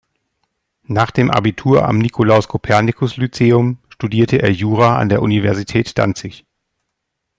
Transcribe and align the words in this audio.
Nach 0.87 1.11
dem 1.11 1.29
Abitur 1.29 1.87
am 1.87 1.99
Nikolaus-Kopernikus-Lyzeum 1.99 3.77
studierte 3.89 4.41
er 4.41 4.49
Jura 4.51 4.97
an 4.97 5.09
der 5.09 5.21
Universität 5.21 5.95
Danzig. 5.95 6.43